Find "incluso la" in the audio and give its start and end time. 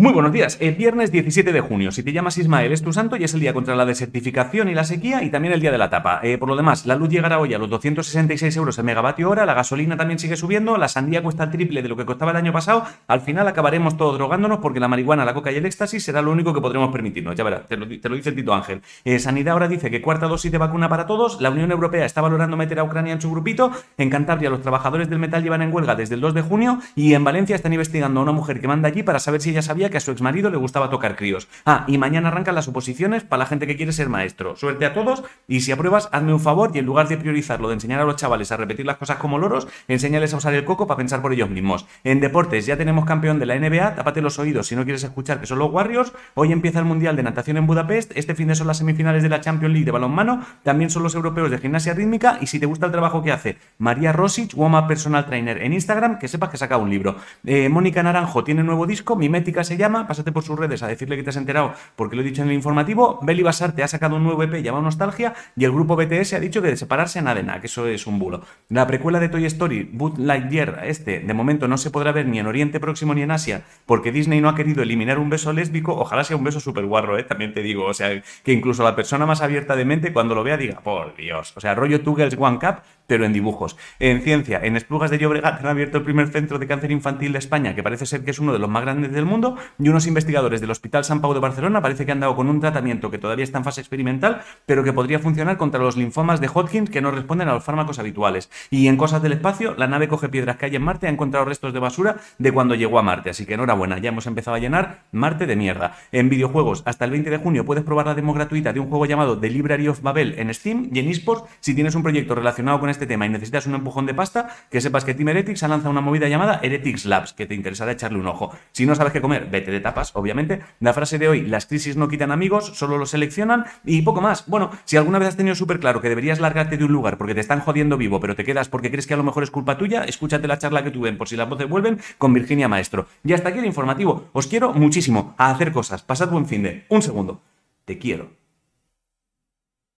78.52-78.94